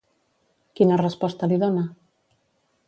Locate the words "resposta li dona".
1.03-1.87